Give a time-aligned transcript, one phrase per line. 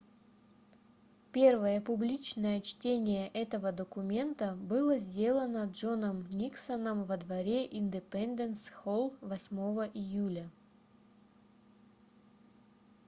[1.31, 9.59] первое публичное чтение этого документа было сделано джоном никсоном во дворе индепенденс-холл 8
[9.93, 10.49] июля